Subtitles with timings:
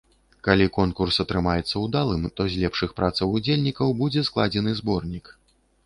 [0.45, 5.25] Калі конкурс атрымаецца ўдалым, то з лепшых працаў удзельнікаў будзе складзены зборнік.